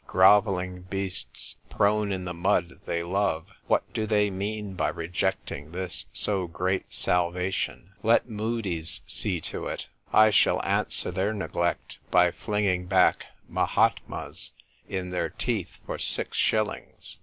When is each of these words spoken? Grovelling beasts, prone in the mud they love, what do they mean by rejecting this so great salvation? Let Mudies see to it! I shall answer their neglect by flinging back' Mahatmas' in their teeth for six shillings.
Grovelling 0.07 0.81
beasts, 0.89 1.57
prone 1.69 2.11
in 2.11 2.25
the 2.25 2.33
mud 2.33 2.79
they 2.87 3.03
love, 3.03 3.45
what 3.67 3.83
do 3.93 4.07
they 4.07 4.31
mean 4.31 4.73
by 4.73 4.87
rejecting 4.87 5.73
this 5.73 6.07
so 6.11 6.47
great 6.47 6.91
salvation? 6.91 7.91
Let 8.01 8.27
Mudies 8.27 9.01
see 9.05 9.39
to 9.41 9.67
it! 9.67 9.89
I 10.11 10.31
shall 10.31 10.59
answer 10.65 11.11
their 11.11 11.35
neglect 11.35 11.99
by 12.09 12.31
flinging 12.31 12.87
back' 12.87 13.27
Mahatmas' 13.55 14.53
in 14.89 15.11
their 15.11 15.29
teeth 15.29 15.77
for 15.85 15.99
six 15.99 16.35
shillings. 16.35 17.19